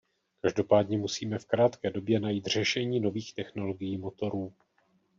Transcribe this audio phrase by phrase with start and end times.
[0.41, 4.53] Každopádně musíme v krátké době najít řešení nových technologií motorů.